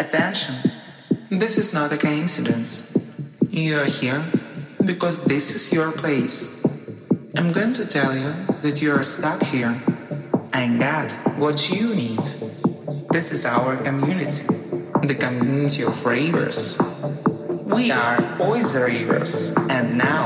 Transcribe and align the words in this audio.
Attention! 0.00 0.54
This 1.28 1.58
is 1.58 1.74
not 1.74 1.92
a 1.92 1.98
coincidence. 1.98 2.96
You 3.50 3.80
are 3.80 3.84
here 3.84 4.24
because 4.82 5.22
this 5.24 5.54
is 5.54 5.74
your 5.74 5.92
place. 5.92 6.64
I'm 7.36 7.52
going 7.52 7.74
to 7.74 7.86
tell 7.86 8.16
you 8.16 8.32
that 8.62 8.80
you 8.80 8.92
are 8.92 9.02
stuck 9.02 9.42
here. 9.42 9.76
and 10.54 10.80
got 10.80 11.12
what 11.36 11.68
you 11.68 11.94
need. 11.94 12.24
This 13.12 13.30
is 13.30 13.44
our 13.44 13.76
community, 13.76 14.40
the 15.04 15.16
community 15.20 15.84
of 15.84 15.94
ravers. 16.06 16.80
We 17.66 17.92
are 17.92 18.40
always 18.40 18.74
ravers, 18.74 19.54
and 19.68 19.98
now 19.98 20.24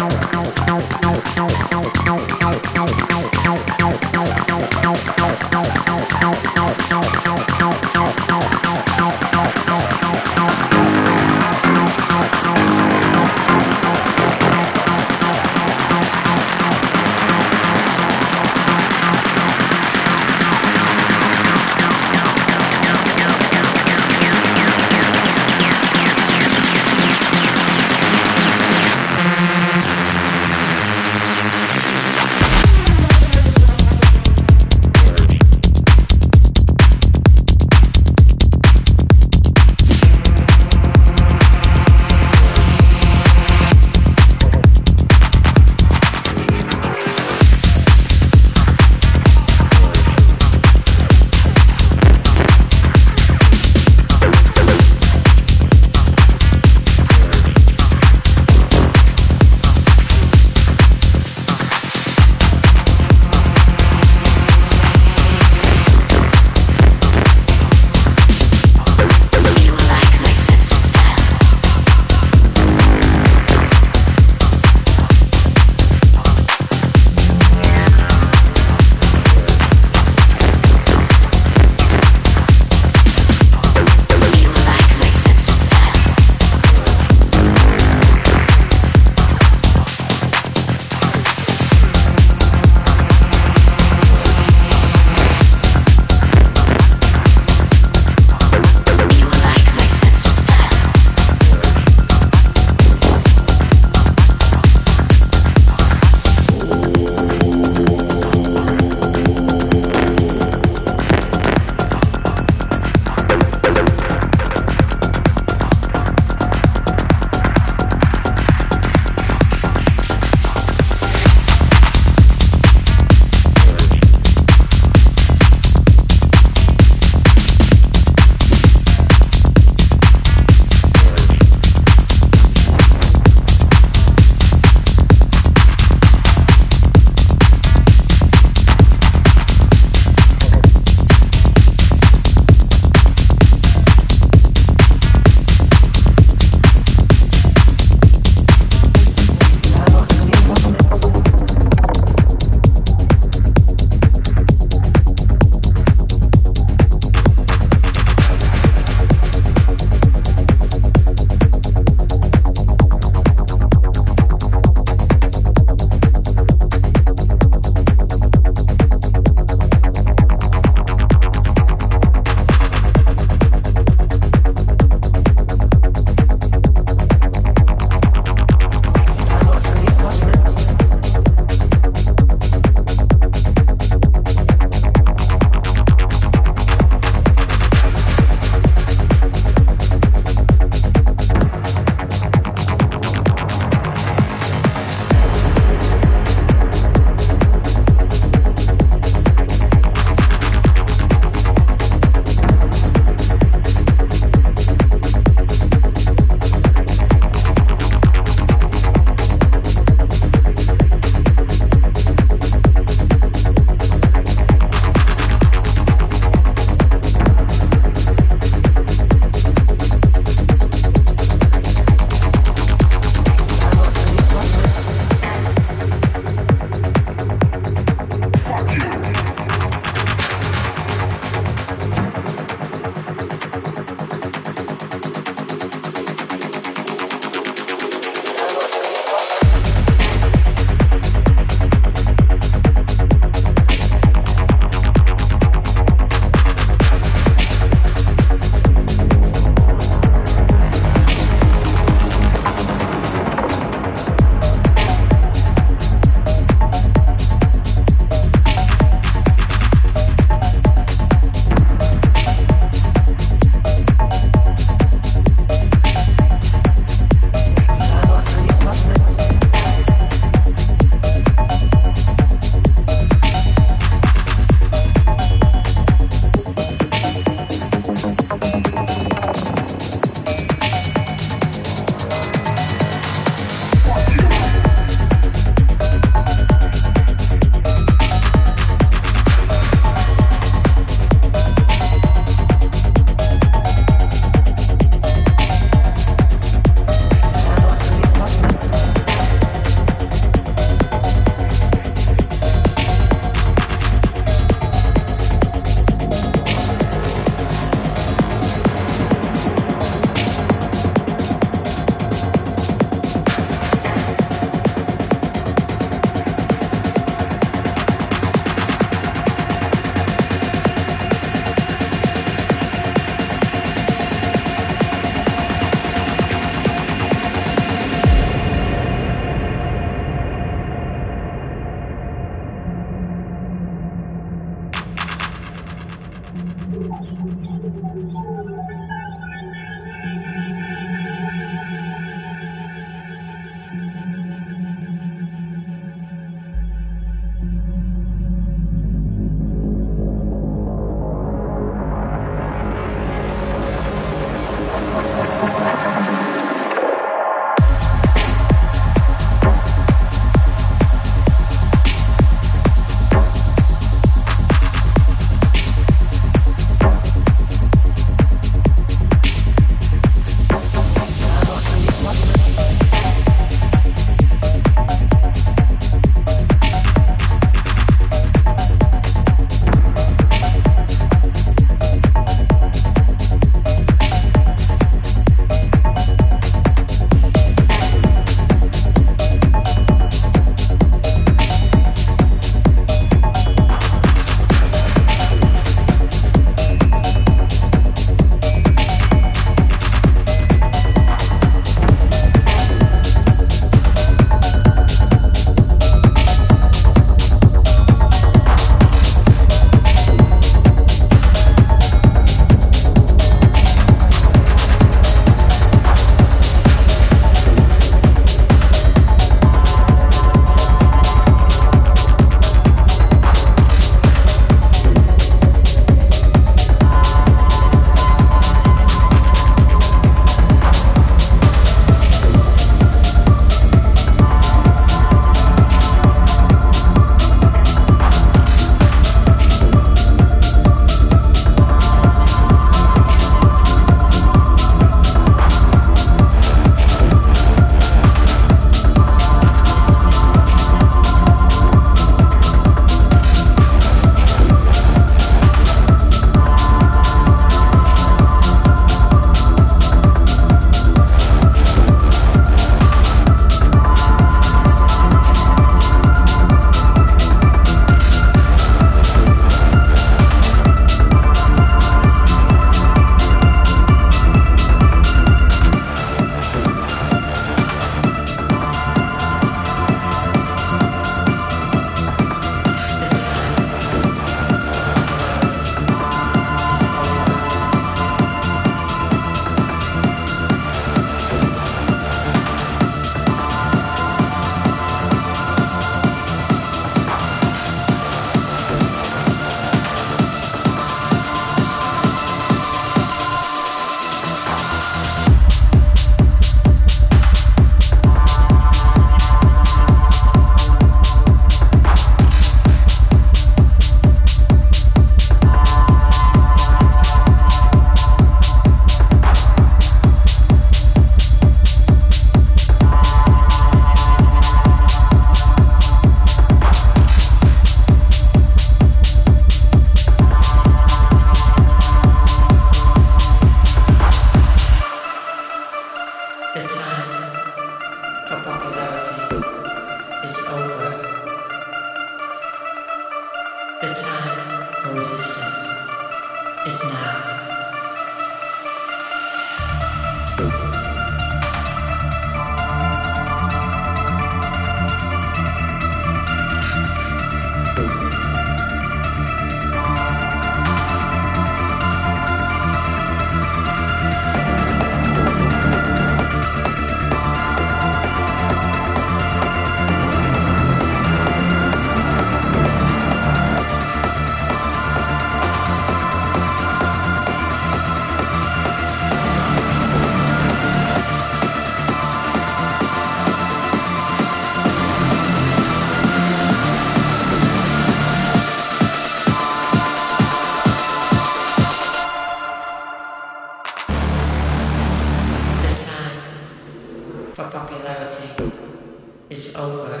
is 599.34 599.56
over. 599.56 600.00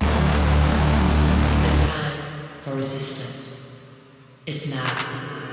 The 0.00 0.06
time 1.76 2.18
for 2.62 2.74
resistance 2.74 3.70
is 4.46 4.74
now. 4.74 5.47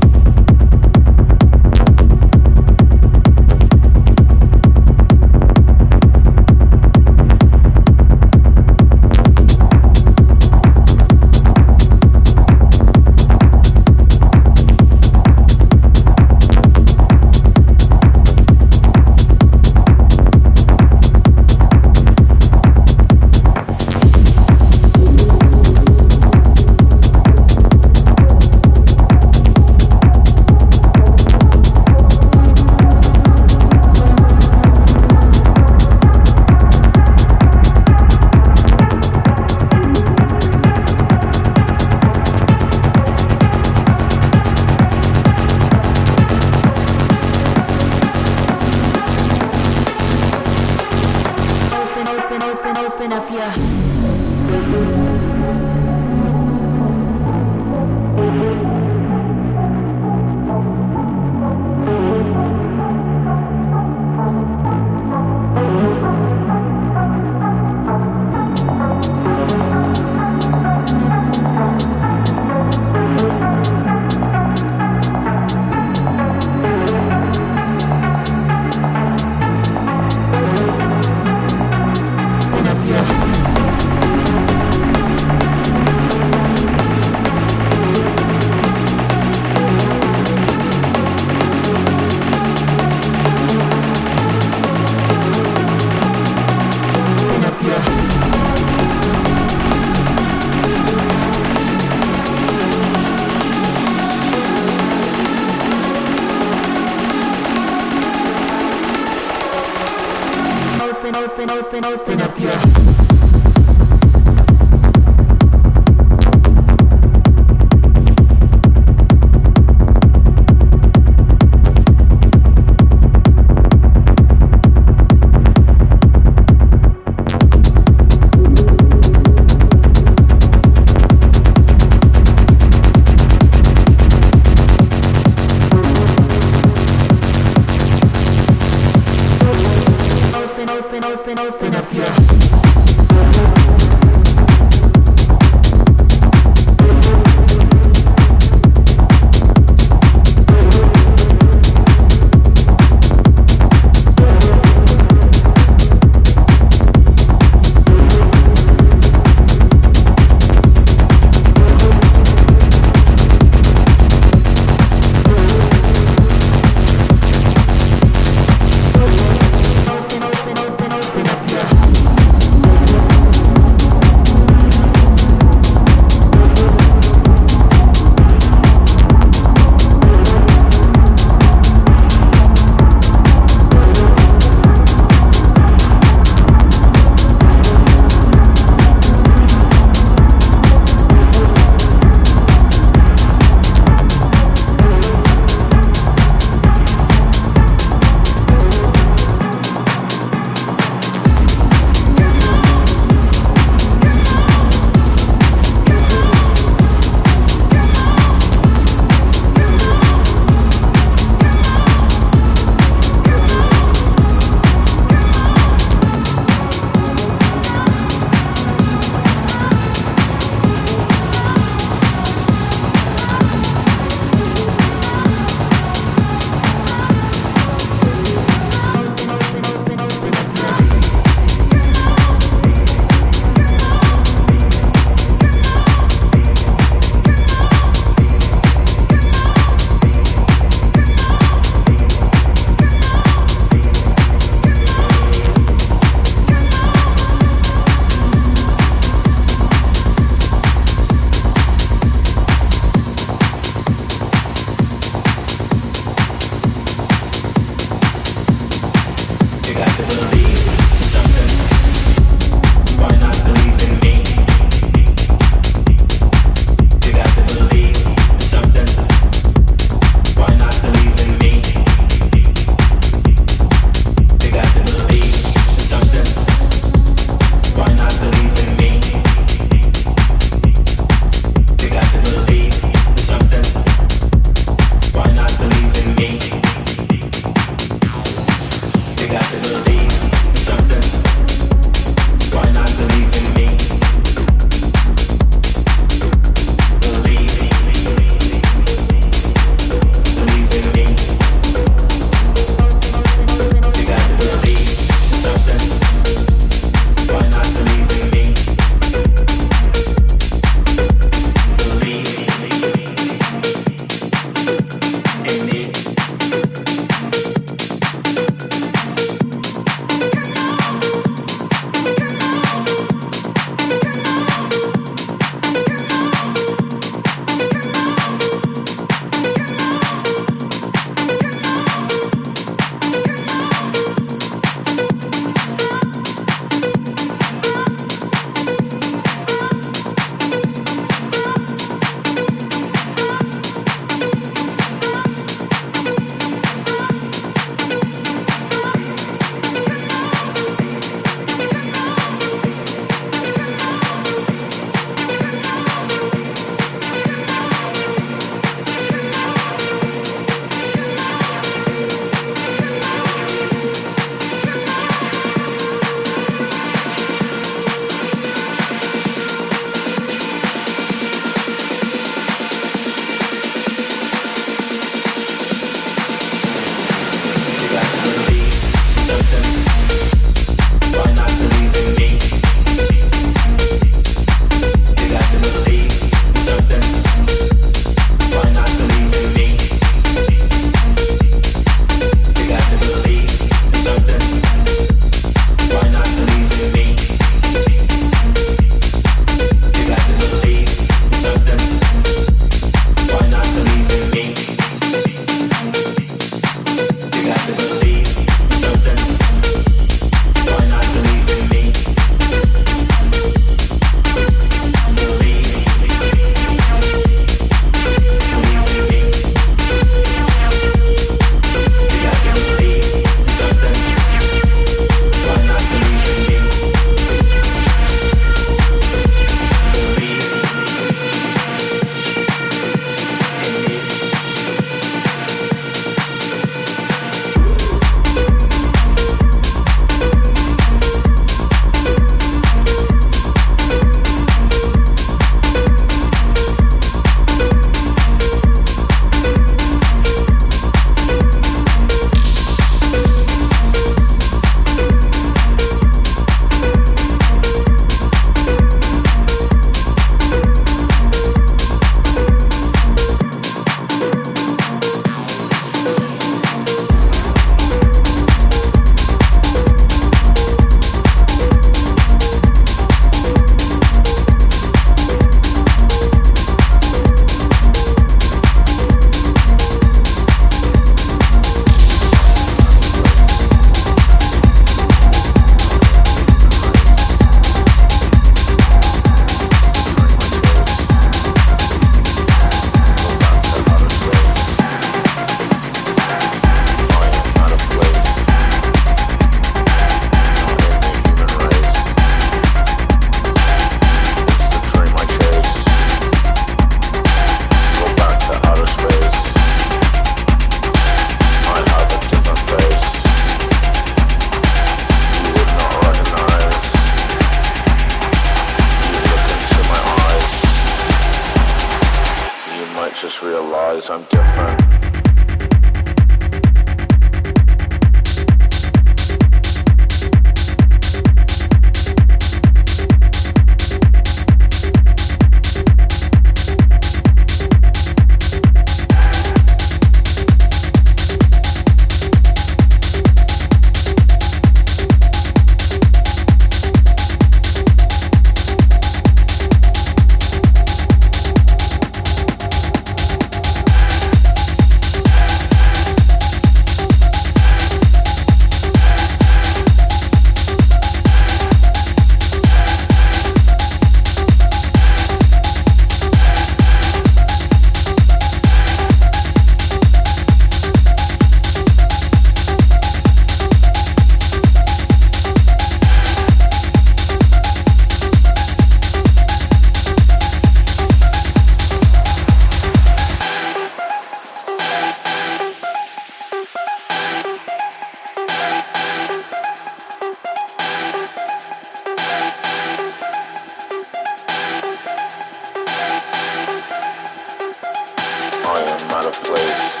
place. 599.51 600.00